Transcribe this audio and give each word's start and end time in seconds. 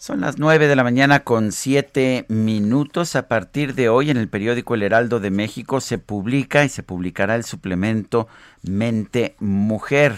Son 0.00 0.20
las 0.20 0.38
nueve 0.38 0.68
de 0.68 0.76
la 0.76 0.84
mañana 0.84 1.24
con 1.24 1.50
siete 1.50 2.24
minutos. 2.28 3.16
A 3.16 3.26
partir 3.26 3.74
de 3.74 3.88
hoy 3.88 4.10
en 4.10 4.16
el 4.16 4.28
periódico 4.28 4.76
El 4.76 4.84
Heraldo 4.84 5.18
de 5.18 5.32
México 5.32 5.80
se 5.80 5.98
publica 5.98 6.64
y 6.64 6.68
se 6.68 6.84
publicará 6.84 7.34
el 7.34 7.42
suplemento 7.42 8.28
Mente 8.62 9.34
Mujer. 9.40 10.14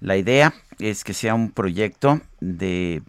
La 0.00 0.16
idea 0.16 0.54
es 0.78 1.04
que 1.04 1.12
sea 1.12 1.34
un 1.34 1.50
proyecto 1.50 2.22
de 2.40 3.02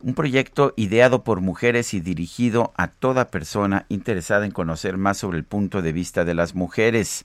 un 0.00 0.14
proyecto 0.14 0.74
ideado 0.76 1.24
por 1.24 1.40
mujeres 1.40 1.94
y 1.94 2.00
dirigido 2.00 2.72
a 2.76 2.88
toda 2.88 3.28
persona 3.28 3.86
interesada 3.88 4.44
en 4.44 4.52
conocer 4.52 4.96
más 4.96 5.18
sobre 5.18 5.38
el 5.38 5.44
punto 5.44 5.82
de 5.82 5.92
vista 5.92 6.24
de 6.24 6.34
las 6.34 6.54
mujeres 6.54 7.24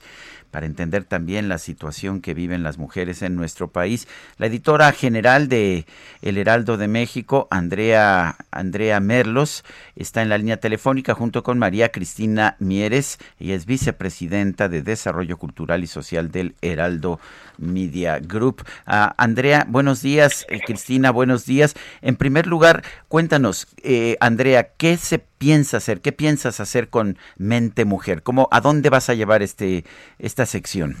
para 0.52 0.66
entender 0.66 1.04
también 1.04 1.48
la 1.48 1.56
situación 1.56 2.20
que 2.20 2.34
viven 2.34 2.62
las 2.62 2.76
mujeres 2.76 3.22
en 3.22 3.34
nuestro 3.34 3.68
país. 3.68 4.06
La 4.36 4.46
editora 4.46 4.92
general 4.92 5.48
de 5.48 5.86
El 6.20 6.36
Heraldo 6.36 6.76
de 6.76 6.88
México, 6.88 7.48
Andrea, 7.50 8.36
Andrea 8.50 9.00
Merlos, 9.00 9.64
está 9.96 10.20
en 10.20 10.28
la 10.28 10.36
línea 10.36 10.58
telefónica 10.58 11.14
junto 11.14 11.42
con 11.42 11.58
María 11.58 11.90
Cristina 11.90 12.56
Mieres. 12.58 13.18
Ella 13.40 13.54
es 13.54 13.64
vicepresidenta 13.64 14.68
de 14.68 14.82
Desarrollo 14.82 15.38
Cultural 15.38 15.82
y 15.84 15.86
Social 15.86 16.30
del 16.30 16.54
Heraldo 16.60 17.18
Media 17.56 18.18
Group. 18.18 18.62
Ah, 18.84 19.14
Andrea, 19.16 19.64
buenos 19.66 20.02
días. 20.02 20.44
Eh, 20.50 20.60
Cristina, 20.60 21.10
buenos 21.12 21.46
días. 21.46 21.74
En 22.02 22.16
primer 22.16 22.46
lugar, 22.46 22.61
cuéntanos, 23.08 23.66
eh, 23.82 24.16
Andrea, 24.20 24.68
¿qué 24.76 24.96
se 24.96 25.18
piensa 25.18 25.78
hacer? 25.78 26.00
¿Qué 26.00 26.12
piensas 26.12 26.60
hacer 26.60 26.88
con 26.88 27.16
Mente 27.36 27.84
Mujer? 27.84 28.22
¿Cómo, 28.22 28.48
¿A 28.50 28.60
dónde 28.60 28.90
vas 28.90 29.10
a 29.10 29.14
llevar 29.14 29.42
este 29.42 29.84
esta 30.18 30.46
sección? 30.46 30.96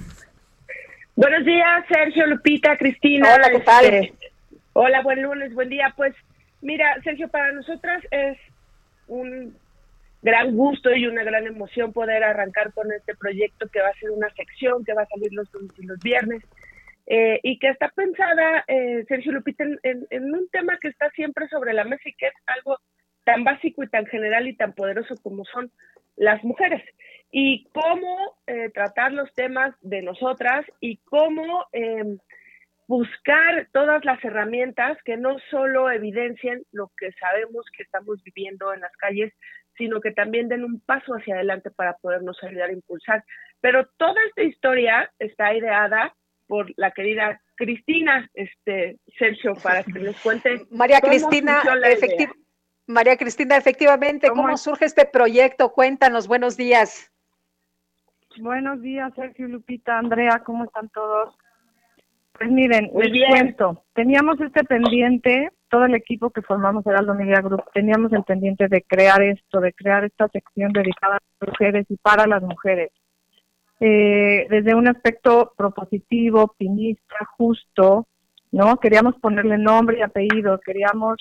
Buenos 1.14 1.44
días, 1.44 1.84
Sergio, 1.88 2.26
Lupita, 2.26 2.76
Cristina. 2.76 3.34
Hola, 3.34 3.50
¿qué 3.50 3.60
tal? 3.60 3.84
Este, 3.84 4.32
hola, 4.72 5.02
buen 5.02 5.22
lunes, 5.22 5.52
buen 5.54 5.68
día. 5.68 5.92
Pues 5.96 6.14
mira, 6.62 6.86
Sergio, 7.04 7.28
para 7.28 7.52
nosotras 7.52 8.02
es 8.10 8.38
un 9.08 9.54
gran 10.22 10.56
gusto 10.56 10.94
y 10.94 11.06
una 11.06 11.24
gran 11.24 11.46
emoción 11.46 11.92
poder 11.92 12.24
arrancar 12.24 12.72
con 12.72 12.90
este 12.92 13.14
proyecto 13.16 13.68
que 13.68 13.80
va 13.80 13.88
a 13.88 13.98
ser 13.98 14.10
una 14.10 14.30
sección 14.30 14.84
que 14.84 14.94
va 14.94 15.02
a 15.02 15.06
salir 15.06 15.32
los 15.32 15.52
lunes 15.52 15.72
y 15.78 15.82
los 15.84 15.98
viernes 16.00 16.42
eh, 17.06 17.40
y 17.42 17.58
que 17.58 17.68
está 17.68 17.88
pensada, 17.88 18.64
eh, 18.68 19.04
Sergio 19.08 19.32
Lupita, 19.32 19.64
en, 19.64 19.78
en, 19.82 20.34
un 20.34 20.48
tema 20.50 20.78
que 20.80 20.88
está 20.88 21.10
siempre 21.10 21.48
sobre 21.48 21.72
la 21.72 21.84
mesa 21.84 22.08
y 22.08 22.14
que 22.14 22.26
es 22.26 22.34
algo 22.46 22.78
tan 23.24 23.44
básico 23.44 23.82
y 23.82 23.88
tan 23.88 24.06
general 24.06 24.46
y 24.46 24.56
tan 24.56 24.72
poderoso 24.72 25.14
como 25.22 25.44
son 25.44 25.70
las 26.16 26.42
mujeres 26.44 26.82
y 27.30 27.64
cómo 27.72 28.36
eh, 28.46 28.70
tratar 28.70 29.12
los 29.12 29.32
temas 29.34 29.74
de 29.80 30.02
nosotras 30.02 30.66
y 30.80 30.98
cómo 30.98 31.66
eh, 31.72 32.18
buscar 32.86 33.68
todas 33.72 34.04
las 34.04 34.22
herramientas 34.22 34.98
que 35.04 35.16
no 35.16 35.38
solo 35.50 35.90
evidencien 35.90 36.62
lo 36.72 36.90
que 36.98 37.10
sabemos 37.12 37.64
que 37.74 37.84
estamos 37.84 38.22
viviendo 38.22 38.72
en 38.74 38.80
las 38.80 38.92
calles, 38.98 39.32
sino 39.78 40.00
que 40.02 40.12
también 40.12 40.48
den 40.48 40.64
un 40.64 40.80
paso 40.80 41.14
hacia 41.14 41.36
adelante 41.36 41.70
para 41.70 41.96
podernos 41.96 42.36
ayudar 42.42 42.68
a 42.68 42.74
impulsar. 42.74 43.24
Pero 43.62 43.86
toda 43.96 44.20
esta 44.28 44.42
historia 44.42 45.10
está 45.18 45.54
ideada 45.54 46.14
por 46.46 46.72
la 46.76 46.90
querida 46.90 47.40
Cristina, 47.56 48.28
este 48.34 48.98
Sergio, 49.18 49.54
para 49.62 49.82
que 49.82 49.98
nos 49.98 50.20
cuente. 50.20 50.66
María 50.70 51.00
Cristina, 51.00 51.62
efectivamente. 51.84 52.42
María 52.86 53.16
Cristina, 53.16 53.56
efectivamente, 53.56 54.28
¿cómo, 54.28 54.42
¿cómo 54.42 54.56
surge 54.56 54.84
este 54.84 55.06
proyecto? 55.06 55.72
Cuéntanos, 55.72 56.26
buenos 56.26 56.56
días. 56.56 57.10
Buenos 58.38 58.80
días, 58.80 59.12
Sergio 59.14 59.46
Lupita, 59.48 59.98
Andrea, 59.98 60.42
¿cómo 60.44 60.64
están 60.64 60.88
todos? 60.88 61.36
Pues 62.32 62.50
miren, 62.50 62.90
Muy 62.92 63.04
les 63.04 63.12
bien. 63.12 63.28
cuento, 63.28 63.84
teníamos 63.92 64.40
este 64.40 64.64
pendiente, 64.64 65.50
todo 65.68 65.84
el 65.84 65.94
equipo 65.94 66.30
que 66.30 66.42
formamos 66.42 66.84
Heraldo 66.86 67.14
Media 67.14 67.40
Group, 67.40 67.64
teníamos 67.74 68.12
el 68.12 68.24
pendiente 68.24 68.68
de 68.68 68.82
crear 68.82 69.22
esto, 69.22 69.60
de 69.60 69.72
crear 69.72 70.04
esta 70.04 70.28
sección 70.28 70.72
dedicada 70.72 71.16
a 71.16 71.20
las 71.20 71.48
mujeres 71.50 71.86
y 71.88 71.96
para 71.98 72.26
las 72.26 72.42
mujeres. 72.42 72.90
Eh, 73.84 74.46
desde 74.48 74.76
un 74.76 74.86
aspecto 74.86 75.54
propositivo, 75.56 76.42
optimista, 76.42 77.16
justo, 77.36 78.06
¿no? 78.52 78.76
Queríamos 78.76 79.16
ponerle 79.16 79.58
nombre 79.58 79.98
y 79.98 80.02
apellido, 80.02 80.60
queríamos 80.60 81.16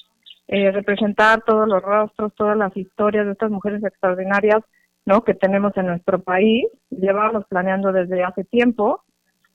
eh, 0.48 0.70
representar 0.70 1.42
todos 1.44 1.68
los 1.68 1.82
rostros, 1.82 2.36
todas 2.36 2.56
las 2.56 2.78
historias 2.78 3.26
de 3.26 3.32
estas 3.32 3.50
mujeres 3.50 3.84
extraordinarias 3.84 4.60
¿no? 5.06 5.24
que 5.24 5.34
tenemos 5.34 5.76
en 5.76 5.88
nuestro 5.88 6.22
país. 6.22 6.68
Llevábamos 6.92 7.46
planeando 7.48 7.92
desde 7.92 8.24
hace 8.24 8.44
tiempo 8.44 9.04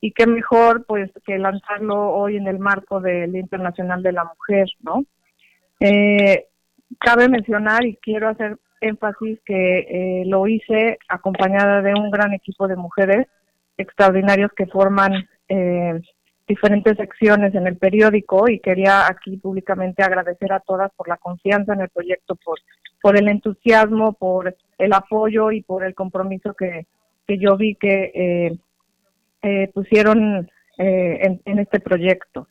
y 0.01 0.11
qué 0.11 0.27
mejor 0.27 0.85
pues 0.85 1.09
que 1.25 1.39
lanzarlo 1.39 2.11
hoy 2.11 2.39
en 2.39 2.49
el 2.49 2.59
marco 2.59 3.01
del 3.01 3.37
Internacional 3.37 4.03
de 4.03 4.13
la 4.13 4.25
Mujer, 4.25 4.67
¿no? 4.81 5.05
Eh, 5.79 6.47
cabe 6.99 7.29
mencionar 7.29 7.85
y 7.85 7.97
quiero 7.99 8.31
hacer 8.31 8.59
énfasis 8.81 9.39
que 9.45 9.79
eh, 9.79 10.25
lo 10.27 10.47
hice 10.47 10.99
acompañada 11.09 11.83
de 11.83 11.95
un 11.95 12.11
gran 12.11 12.33
equipo 12.33 12.69
de 12.69 12.77
mujeres 12.77 13.27
extraordinarios 13.77 14.51
que 14.57 14.67
forman 14.67 15.29
eh, 15.49 16.01
diferentes 16.47 16.97
secciones 16.97 17.55
en 17.55 17.67
el 17.67 17.77
periódico 17.77 18.49
y 18.49 18.61
quería 18.61 19.07
aquí 19.09 19.37
públicamente 19.37 20.03
agradecer 20.03 20.53
a 20.53 20.61
todas 20.61 20.93
por 20.95 21.09
la 21.09 21.17
confianza 21.17 21.75
en 21.75 21.83
el 21.83 21.89
proyecto, 21.89 22.37
por, 22.37 22.59
por 23.03 23.17
el 23.17 23.29
entusiasmo, 23.29 24.13
por 24.13 24.57
el 24.79 24.93
apoyo 24.93 25.51
y 25.51 25.63
por 25.63 25.85
el 25.85 25.95
compromiso 25.95 26.55
que, 26.55 26.87
que 27.27 27.39
yo 27.39 27.57
vi 27.57 27.75
que 27.75 28.13
eh, 28.15 28.59
eh, 29.43 29.71
pusieron 29.75 30.49
eh, 30.79 31.19
en, 31.23 31.41
en, 31.45 31.59
este 31.59 31.81
proyecto. 31.81 32.49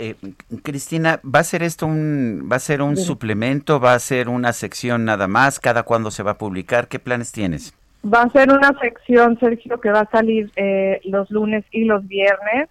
Eh, 0.00 0.14
Cristina, 0.62 1.20
¿va 1.24 1.40
a 1.40 1.44
ser 1.44 1.62
esto 1.62 1.86
un, 1.86 2.48
va 2.50 2.56
a 2.56 2.60
ser 2.60 2.82
un 2.82 2.96
suplemento, 2.96 3.80
va 3.80 3.94
a 3.94 3.98
ser 3.98 4.28
una 4.28 4.52
sección 4.52 5.04
nada 5.04 5.26
más? 5.26 5.58
¿Cada 5.58 5.82
cuándo 5.82 6.10
se 6.10 6.22
va 6.22 6.32
a 6.32 6.38
publicar? 6.38 6.86
¿Qué 6.86 6.98
planes 6.98 7.32
tienes? 7.32 7.74
Va 8.04 8.22
a 8.22 8.30
ser 8.30 8.50
una 8.52 8.78
sección, 8.80 9.38
Sergio, 9.40 9.80
que 9.80 9.90
va 9.90 10.00
a 10.00 10.10
salir 10.10 10.52
eh, 10.54 11.00
los 11.04 11.28
lunes 11.30 11.64
y 11.72 11.84
los 11.84 12.06
viernes. 12.06 12.68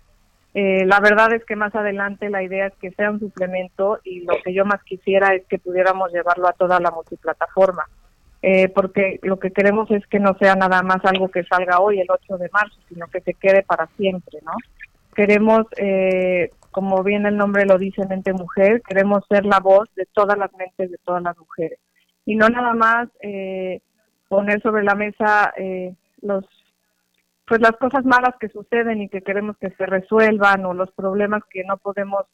Eh, 0.54 0.86
la 0.86 1.00
verdad 1.00 1.34
es 1.34 1.44
que 1.46 1.56
más 1.56 1.76
adelante 1.76 2.30
la 2.30 2.42
idea 2.42 2.68
es 2.68 2.74
que 2.82 2.92
sea 2.92 3.12
un 3.12 3.20
suplemento 3.20 4.00
y 4.04 4.22
lo 4.22 4.34
que 4.44 4.54
yo 4.54 4.66
más 4.66 4.82
quisiera 4.84 5.36
es 5.36 5.46
que 5.46 5.60
pudiéramos 5.60 6.12
llevarlo 6.12 6.48
a 6.48 6.54
toda 6.54 6.80
la 6.80 6.90
multiplataforma, 6.90 7.84
eh, 8.42 8.68
porque 8.70 9.20
lo 9.22 9.38
que 9.38 9.52
queremos 9.52 9.92
es 9.92 10.08
que 10.08 10.20
no 10.20 10.36
sea 10.40 10.56
nada 10.56 10.82
más 10.82 11.04
algo 11.06 11.30
que 11.30 11.44
salga 11.44 11.80
hoy, 11.80 12.00
el 12.00 12.08
8 12.10 12.38
de 12.38 12.50
marzo, 12.52 12.76
sino 12.90 13.06
que 13.08 13.22
se 13.22 13.34
quede 13.36 13.64
para 13.64 13.88
siempre, 13.98 14.40
¿no? 14.44 14.54
Queremos, 15.14 15.68
eh, 15.78 16.50
como 16.78 17.04
bien 17.04 17.26
el 17.26 17.36
nombre 17.36 17.66
lo 17.66 17.80
dice, 17.80 18.06
mente 18.06 18.34
mujer, 18.34 18.84
queremos 18.84 19.26
ser 19.28 19.48
la 19.48 19.60
voz 19.60 19.90
de 19.96 20.06
todas 20.14 20.38
las 20.38 20.54
mentes 20.54 20.92
de 20.92 21.00
todas 21.00 21.24
las 21.24 21.36
mujeres. 21.36 21.80
Y 22.24 22.36
no 22.36 22.50
nada 22.50 22.76
más 22.76 23.10
eh, 23.20 23.82
poner 24.28 24.62
sobre 24.62 24.84
la 24.84 24.94
mesa 24.94 25.56
eh, 25.58 25.96
los 26.22 26.46
pues 27.48 27.62
las 27.62 27.72
cosas 27.78 28.06
malas 28.06 28.36
que 28.40 28.50
suceden 28.50 29.02
y 29.02 29.10
que 29.10 29.24
queremos 29.24 29.58
que 29.58 29.72
se 29.72 29.88
resuelvan 29.88 30.68
o 30.68 30.76
los 30.76 30.92
problemas 30.92 31.42
que 31.50 31.64
no 31.64 31.78
podemos 31.78 32.26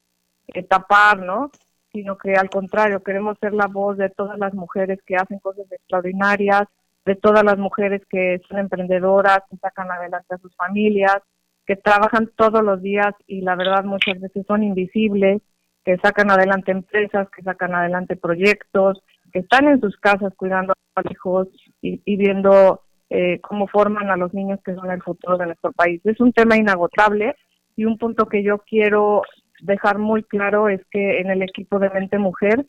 eh, 0.50 0.64
tapar, 0.64 1.20
¿no? 1.20 1.50
Sino 1.94 2.17
que 2.17 2.34
al 2.34 2.50
contrario, 2.50 3.02
queremos 3.02 3.38
ser 3.40 3.53
la 3.53 3.67
voz 3.67 3.96
de 3.97 4.09
todas 4.09 4.38
las 4.38 4.53
mujeres 4.53 5.00
que 5.06 5.16
hacen 5.16 5.40
cosas 5.40 5.72
extraordinarias, 5.72 6.64
de 7.06 7.16
todas 7.16 7.46
las 7.46 7.58
mujeres 7.58 8.02
que 8.09 8.41
son 8.50 8.59
emprendedoras, 8.59 9.40
que 9.50 9.56
sacan 9.56 9.90
adelante 9.90 10.35
a 10.35 10.40
sus 10.40 10.53
familias, 10.58 11.22
que 11.66 11.76
trabajan 11.76 12.30
todos 12.36 12.64
los 12.64 12.82
días 12.82 13.14
y 13.28 13.42
la 13.42 13.56
verdad 13.56 13.84
muchas 13.84 14.20
veces 14.20 14.46
son 14.48 14.64
invisibles, 14.64 15.42
que 15.86 15.98
sacan 15.98 16.32
adelante 16.32 16.72
empresas, 16.72 17.28
que 17.30 17.44
sacan 17.44 17.76
adelante 17.76 18.16
proyectos, 18.16 19.02
que 19.32 19.40
están 19.40 19.68
en 19.68 19.80
sus 19.82 19.98
casas 19.98 20.34
cuidando 20.36 20.74
a 20.74 21.02
los 21.02 21.12
hijos 21.12 21.48
y, 21.82 22.02
y 22.06 22.18
viendo 22.18 22.82
eh, 23.10 23.40
cómo 23.42 23.68
forman 23.68 24.10
a 24.10 24.18
los 24.18 24.34
niños 24.34 24.60
que 24.66 24.76
son 24.76 24.90
el 24.92 25.02
futuro 25.02 25.38
de 25.38 25.48
nuestro 25.48 25.72
país. 25.72 26.02
Es 26.04 26.20
un 26.20 26.34
tema 26.34 26.58
inagotable 26.58 27.36
y 27.76 27.86
un 27.86 27.98
punto 27.98 28.28
que 28.28 28.44
yo 28.44 28.60
quiero 28.60 29.24
dejar 29.62 29.98
muy 29.98 30.24
claro 30.24 30.70
es 30.70 30.82
que 30.92 31.20
en 31.20 31.30
el 31.30 31.42
equipo 31.42 31.80
de 31.80 31.90
Mente 31.90 32.18
Mujer 32.18 32.66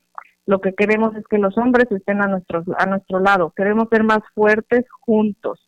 lo 0.46 0.61
que 0.61 0.75
queremos 0.75 1.17
es 1.17 1.25
que 1.29 1.38
los 1.38 1.56
hombres 1.56 1.91
estén 1.91 2.23
a 2.23 2.26
nuestro, 2.26 2.62
a 2.79 2.87
nuestro 2.87 3.20
lado. 3.20 3.52
Queremos 3.56 3.88
ser 3.88 4.05
más 4.05 4.20
fuertes 4.35 4.85
juntos. 5.00 5.67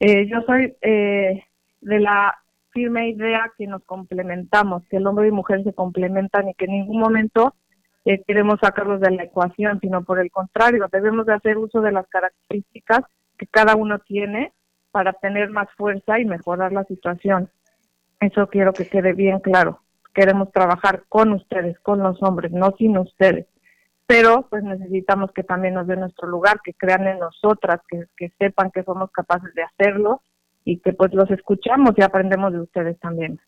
Eh, 0.00 0.26
yo 0.26 0.40
soy 0.42 0.74
eh, 0.82 1.44
de 1.80 2.00
la 2.00 2.41
firme 2.72 3.10
idea 3.10 3.52
que 3.56 3.66
nos 3.66 3.84
complementamos, 3.84 4.82
que 4.88 4.96
el 4.96 5.06
hombre 5.06 5.28
y 5.28 5.30
mujer 5.30 5.62
se 5.64 5.72
complementan 5.72 6.48
y 6.48 6.54
que 6.54 6.64
en 6.64 6.72
ningún 6.72 7.00
momento 7.00 7.54
eh, 8.04 8.22
queremos 8.26 8.58
sacarlos 8.60 9.00
de 9.00 9.10
la 9.12 9.24
ecuación, 9.24 9.78
sino 9.80 10.02
por 10.02 10.18
el 10.18 10.30
contrario, 10.30 10.88
debemos 10.90 11.26
de 11.26 11.34
hacer 11.34 11.58
uso 11.58 11.80
de 11.80 11.92
las 11.92 12.06
características 12.08 13.00
que 13.38 13.46
cada 13.46 13.76
uno 13.76 13.98
tiene 14.00 14.52
para 14.90 15.12
tener 15.12 15.50
más 15.50 15.68
fuerza 15.76 16.18
y 16.18 16.24
mejorar 16.24 16.72
la 16.72 16.84
situación. 16.84 17.50
Eso 18.20 18.48
quiero 18.48 18.72
que 18.72 18.88
quede 18.88 19.12
bien 19.14 19.40
claro. 19.40 19.80
Queremos 20.14 20.52
trabajar 20.52 21.04
con 21.08 21.32
ustedes, 21.32 21.78
con 21.80 22.00
los 22.00 22.22
hombres, 22.22 22.52
no 22.52 22.74
sin 22.76 22.98
ustedes. 22.98 23.46
Pero 24.06 24.46
pues 24.50 24.62
necesitamos 24.62 25.32
que 25.32 25.42
también 25.42 25.74
nos 25.74 25.86
den 25.86 26.00
nuestro 26.00 26.28
lugar, 26.28 26.60
que 26.62 26.74
crean 26.74 27.06
en 27.06 27.18
nosotras, 27.18 27.80
que, 27.88 28.04
que 28.16 28.30
sepan 28.38 28.70
que 28.70 28.82
somos 28.82 29.10
capaces 29.10 29.54
de 29.54 29.62
hacerlo 29.62 30.22
y 30.64 30.78
que 30.78 30.92
pues 30.92 31.12
los 31.12 31.30
escuchamos 31.30 31.92
y 31.96 32.02
aprendemos 32.02 32.52
de 32.52 32.60
ustedes 32.60 32.98
también. 33.00 33.40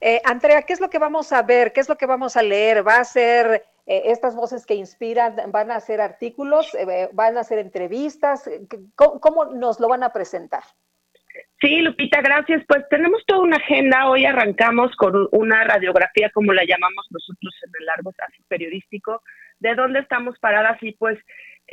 Eh, 0.00 0.20
Andrea, 0.24 0.62
¿qué 0.62 0.72
es 0.72 0.80
lo 0.80 0.90
que 0.90 0.98
vamos 0.98 1.32
a 1.32 1.42
ver? 1.42 1.72
¿Qué 1.72 1.80
es 1.80 1.88
lo 1.88 1.96
que 1.96 2.06
vamos 2.06 2.36
a 2.36 2.42
leer? 2.42 2.86
¿Va 2.86 2.96
a 2.96 3.04
ser 3.04 3.64
eh, 3.86 4.02
estas 4.06 4.34
voces 4.34 4.66
que 4.66 4.74
inspiran? 4.74 5.36
¿Van 5.52 5.70
a 5.70 5.78
ser 5.78 6.00
artículos? 6.00 6.74
Eh, 6.74 7.08
¿Van 7.12 7.38
a 7.38 7.44
ser 7.44 7.60
entrevistas? 7.60 8.50
¿Cómo, 8.96 9.44
nos 9.44 9.78
lo 9.78 9.88
van 9.88 10.02
a 10.02 10.12
presentar? 10.12 10.64
Sí, 11.60 11.80
Lupita, 11.82 12.20
gracias. 12.20 12.64
Pues 12.66 12.82
tenemos 12.90 13.22
toda 13.26 13.42
una 13.42 13.58
agenda. 13.58 14.08
Hoy 14.08 14.24
arrancamos 14.24 14.90
con 14.96 15.28
una 15.30 15.62
radiografía, 15.62 16.30
como 16.30 16.52
la 16.52 16.64
llamamos 16.64 17.06
nosotros 17.10 17.54
en 17.64 17.70
el 17.78 17.86
largo 17.86 18.12
periodístico, 18.48 19.22
de 19.60 19.76
dónde 19.76 20.00
estamos 20.00 20.36
paradas 20.40 20.82
y 20.82 20.92
pues 20.92 21.16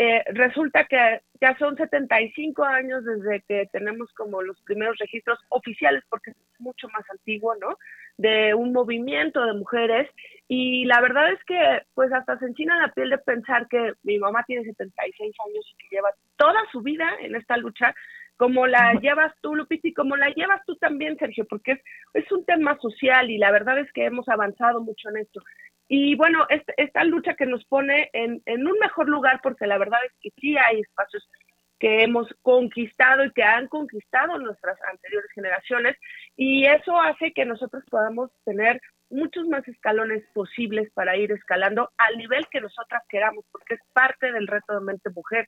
eh, 0.01 0.23
resulta 0.27 0.85
que 0.85 1.19
ya 1.41 1.57
son 1.57 1.75
75 1.75 2.63
años 2.63 3.03
desde 3.03 3.41
que 3.41 3.67
tenemos 3.73 4.09
como 4.13 4.41
los 4.41 4.57
primeros 4.61 4.97
registros 4.97 5.37
oficiales, 5.49 6.05
porque 6.09 6.31
es 6.31 6.37
mucho 6.57 6.87
más 6.87 7.03
antiguo, 7.09 7.53
¿no? 7.55 7.77
De 8.17 8.53
un 8.53 8.71
movimiento 8.71 9.45
de 9.45 9.55
mujeres. 9.55 10.09
Y 10.47 10.85
la 10.85 11.01
verdad 11.01 11.33
es 11.33 11.43
que, 11.43 11.81
pues, 11.95 12.13
hasta 12.13 12.39
se 12.39 12.45
enchina 12.45 12.79
la 12.79 12.93
piel 12.93 13.09
de 13.09 13.17
pensar 13.17 13.67
que 13.67 13.91
mi 14.03 14.17
mamá 14.19 14.45
tiene 14.47 14.63
76 14.63 15.35
años 15.45 15.65
y 15.69 15.75
que 15.75 15.95
lleva 15.97 16.11
toda 16.37 16.61
su 16.71 16.81
vida 16.81 17.09
en 17.19 17.35
esta 17.35 17.57
lucha, 17.57 17.93
como 18.37 18.67
la 18.67 18.93
llevas 19.01 19.33
tú, 19.41 19.53
Lupita, 19.53 19.89
y 19.89 19.93
como 19.93 20.15
la 20.15 20.29
llevas 20.29 20.61
tú 20.65 20.77
también, 20.77 21.17
Sergio, 21.17 21.45
porque 21.45 21.73
es, 21.73 21.81
es 22.13 22.31
un 22.31 22.45
tema 22.45 22.77
social 22.77 23.29
y 23.29 23.37
la 23.37 23.51
verdad 23.51 23.77
es 23.79 23.91
que 23.91 24.05
hemos 24.05 24.29
avanzado 24.29 24.79
mucho 24.79 25.09
en 25.09 25.17
esto. 25.17 25.41
Y 25.91 26.13
bueno, 26.13 26.45
esta, 26.77 27.03
lucha 27.03 27.33
que 27.33 27.47
nos 27.47 27.65
pone 27.65 28.11
en, 28.13 28.41
un 28.45 28.79
mejor 28.79 29.09
lugar, 29.09 29.39
porque 29.41 29.65
la 29.65 29.79
verdad 29.79 29.99
es 30.05 30.13
que 30.21 30.29
sí 30.39 30.55
hay 30.55 30.81
espacios 30.81 31.27
que 31.79 32.03
hemos 32.03 32.27
conquistado 32.43 33.25
y 33.25 33.31
que 33.31 33.41
han 33.41 33.67
conquistado 33.67 34.37
nuestras 34.37 34.77
anteriores 34.83 35.31
generaciones, 35.33 35.97
y 36.37 36.67
eso 36.67 37.01
hace 37.01 37.33
que 37.33 37.43
nosotros 37.43 37.83
podamos 37.89 38.29
tener 38.45 38.79
muchos 39.09 39.47
más 39.47 39.67
escalones 39.67 40.23
posibles 40.31 40.91
para 40.93 41.17
ir 41.17 41.31
escalando 41.31 41.89
al 41.97 42.17
nivel 42.19 42.45
que 42.51 42.61
nosotras 42.61 43.01
queramos, 43.09 43.43
porque 43.51 43.73
es 43.73 43.81
parte 43.91 44.31
del 44.31 44.45
reto 44.45 44.75
de 44.75 44.85
mente 44.85 45.09
mujer. 45.09 45.47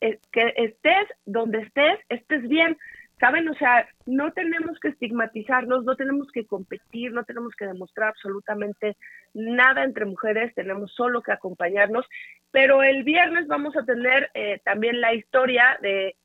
Eh, 0.00 0.20
que 0.30 0.52
estés 0.56 1.08
donde 1.26 1.60
estés, 1.60 1.98
estés 2.08 2.48
bien, 2.48 2.76
¿Saben? 3.20 3.48
O 3.48 3.54
sea, 3.54 3.88
no 4.06 4.32
tenemos 4.32 4.78
que 4.80 4.88
estigmatizarnos, 4.88 5.84
no 5.84 5.94
tenemos 5.94 6.30
que 6.32 6.44
competir, 6.44 7.12
no 7.12 7.24
tenemos 7.24 7.54
que 7.54 7.66
demostrar 7.66 8.08
absolutamente 8.08 8.96
nada 9.32 9.84
entre 9.84 10.06
mujeres, 10.06 10.54
tenemos 10.54 10.92
solo 10.92 11.22
que 11.22 11.32
acompañarnos. 11.32 12.04
Pero 12.50 12.82
el 12.82 13.04
viernes 13.04 13.46
vamos 13.46 13.76
a 13.76 13.84
tener 13.84 14.30
eh, 14.34 14.60
también 14.64 15.00
la 15.00 15.14
historia 15.14 15.78
de 15.80 16.16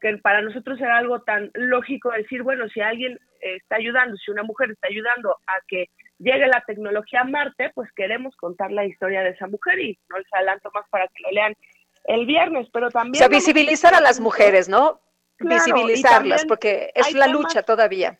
que 0.00 0.16
para 0.18 0.42
nosotros 0.42 0.80
era 0.80 0.98
algo 0.98 1.22
tan 1.22 1.50
lógico 1.54 2.10
decir, 2.10 2.42
bueno, 2.42 2.68
si 2.68 2.80
alguien 2.80 3.18
está 3.40 3.76
ayudando, 3.76 4.16
si 4.16 4.30
una 4.30 4.42
mujer 4.42 4.70
está 4.70 4.88
ayudando 4.88 5.38
a 5.46 5.54
que 5.66 5.88
llegue 6.18 6.46
la 6.46 6.62
tecnología 6.66 7.22
a 7.22 7.24
Marte, 7.24 7.70
pues 7.74 7.90
queremos 7.92 8.36
contar 8.36 8.70
la 8.70 8.86
historia 8.86 9.22
de 9.22 9.30
esa 9.30 9.46
mujer 9.46 9.78
y 9.80 9.98
no 10.08 10.18
les 10.18 10.32
adelanto 10.32 10.70
más 10.74 10.88
para 10.88 11.06
que 11.08 11.22
lo 11.22 11.30
lean 11.30 11.54
el 12.04 12.26
viernes, 12.26 12.68
pero 12.72 12.90
también... 12.90 13.14
O 13.14 13.18
sea, 13.18 13.28
visibilizar 13.28 13.94
a 13.94 14.00
las 14.00 14.20
mujeres, 14.20 14.68
¿no? 14.68 15.00
Visibilizarlas, 15.38 16.44
porque 16.46 16.90
es 16.94 17.12
la 17.14 17.26
lucha 17.26 17.62
todavía. 17.62 18.18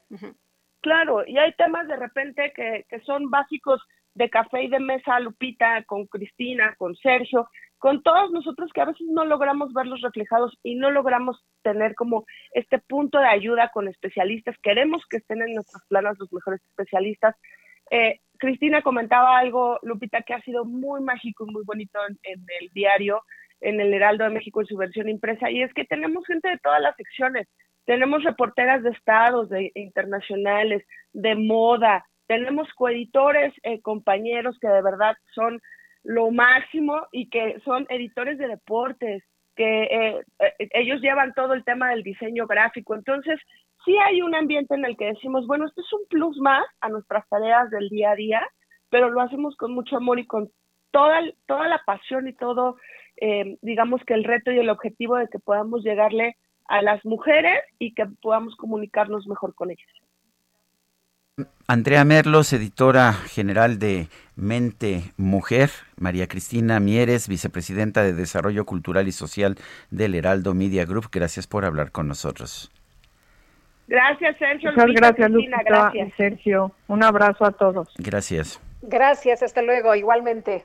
Claro, 0.81 1.27
y 1.27 1.39
hay 1.39 1.53
temas 1.55 1.89
de 1.89 1.97
repente 1.97 2.53
que, 2.55 2.85
que 2.89 3.01
son 3.01 3.31
básicos 3.31 3.81
de 4.15 4.31
café 4.31 4.65
y 4.65 4.69
de 4.69 4.81
mesa, 4.81 5.19
Lupita, 5.21 5.83
con 5.85 6.07
Cristina, 6.07 6.75
con 6.77 6.95
Sergio, 6.97 7.49
con 7.79 8.03
todos 8.03 8.31
nosotros 8.31 8.71
que 8.73 8.81
a 8.81 8.87
veces 8.87 9.07
no 9.09 9.25
logramos 9.25 9.73
verlos 9.75 10.01
reflejados 10.01 10.57
y 10.63 10.77
no 10.77 10.91
logramos 10.91 11.45
tener 11.63 11.95
como 11.95 12.25
este 12.53 12.79
punto 12.79 13.19
de 13.19 13.27
ayuda 13.27 13.71
con 13.75 13.89
especialistas. 13.89 14.57
Queremos 14.63 15.03
que 15.11 15.19
estén 15.19 15.43
en 15.43 15.55
nuestras 15.55 15.83
planas 15.89 16.17
los 16.19 16.33
mejores 16.33 16.63
especialistas. 16.63 17.37
Eh, 17.91 18.21
Cristina 18.39 18.83
comentaba 18.83 19.39
algo, 19.39 19.79
Lupita, 19.83 20.23
que 20.23 20.35
ha 20.35 20.41
sido 20.43 20.65
muy 20.65 21.03
mágico 21.03 21.45
y 21.47 21.53
muy 21.53 21.63
bonito 21.65 21.99
en 22.23 22.47
el 22.61 22.71
diario, 22.73 23.23
en 23.61 23.81
el 23.81 23.93
Heraldo 23.95 24.25
de 24.25 24.31
México 24.31 24.61
en 24.61 24.67
su 24.67 24.77
versión 24.77 25.09
impresa, 25.09 25.51
y 25.51 25.63
es 25.63 25.73
que 25.75 25.85
tenemos 25.85 26.27
gente 26.27 26.49
de 26.49 26.59
todas 26.59 26.81
las 26.81 26.97
secciones, 26.97 27.49
tenemos 27.85 28.25
reporteras 28.25 28.83
de 28.83 28.91
estados, 28.91 29.49
de 29.49 29.71
internacionales, 29.75 30.85
de 31.13 31.35
moda, 31.35 32.05
tenemos 32.27 32.73
coeditores, 32.75 33.53
eh, 33.63 33.81
compañeros 33.83 34.59
que 34.61 34.69
de 34.69 34.83
verdad 34.83 35.17
son 35.35 35.61
lo 36.03 36.31
máximo 36.31 37.07
y 37.13 37.29
que 37.29 37.61
son 37.65 37.87
editores 37.89 38.39
de 38.39 38.49
deportes, 38.49 39.23
que 39.57 39.83
eh, 39.85 40.23
eh, 40.41 40.69
ellos 40.73 41.01
llevan 41.01 41.33
todo 41.35 41.55
el 41.55 41.65
tema 41.65 41.91
del 41.91 42.03
diseño 42.03 42.47
gráfico. 42.47 42.95
Entonces, 42.95 43.39
sí 43.85 43.97
hay 43.99 44.23
un 44.23 44.35
ambiente 44.35 44.75
en 44.75 44.85
el 44.85 44.97
que 44.97 45.07
decimos, 45.07 45.47
bueno, 45.47 45.67
esto 45.67 45.81
es 45.81 45.93
un 45.93 46.07
plus 46.09 46.39
más 46.39 46.65
a 46.81 46.89
nuestras 46.89 47.29
tareas 47.29 47.71
del 47.71 47.89
día 47.89 48.13
a 48.13 48.17
día, 48.17 48.47
pero 48.91 49.11
lo 49.11 49.21
hacemos 49.21 49.57
con 49.57 49.73
mucho 49.73 49.97
amor 49.97 50.19
y 50.19 50.27
con 50.27 50.51
toda, 50.95 51.21
toda 51.47 51.67
la 51.67 51.83
pasión 51.85 52.29
y 52.29 52.33
todo 52.35 52.77
eh, 53.17 53.59
digamos 53.63 54.01
que 54.07 54.15
el 54.15 54.25
reto 54.25 54.51
y 54.51 54.59
el 54.59 54.71
objetivo 54.71 55.17
de 55.17 55.29
que 55.29 55.39
podamos 55.39 55.83
llegarle 55.83 56.37
a 56.67 56.83
las 56.83 57.05
mujeres 57.05 57.61
y 57.79 57.95
que 57.95 58.07
podamos 58.23 58.57
comunicarnos 58.57 59.27
mejor 59.27 59.55
con 59.55 59.71
ellas. 59.71 59.87
Andrea 61.67 62.05
Merlos, 62.05 62.53
editora 62.53 63.13
general 63.13 63.79
de 63.79 64.07
Mente 64.37 65.03
Mujer, 65.17 65.71
María 65.97 66.29
Cristina 66.29 66.79
Mieres, 66.79 67.29
vicepresidenta 67.29 68.03
de 68.03 68.13
Desarrollo 68.13 68.65
Cultural 68.65 69.09
y 69.09 69.13
Social 69.13 69.57
del 69.91 70.15
Heraldo 70.15 70.55
Media 70.55 70.85
Group, 70.85 71.09
gracias 71.11 71.47
por 71.47 71.65
hablar 71.65 71.91
con 71.91 72.07
nosotros. 72.07 72.71
Gracias, 73.89 74.37
Sergio. 74.39 74.71
Muchas 74.73 74.93
gracias, 74.93 75.31
Cristina, 75.31 75.59
gracias. 75.65 76.13
Sergio. 76.17 76.73
Un 76.87 77.03
abrazo 77.03 77.45
a 77.45 77.53
todos. 77.53 77.93
Gracias. 77.99 78.61
Gracias, 78.83 79.43
hasta 79.43 79.61
luego, 79.61 79.95
igualmente. 79.95 80.65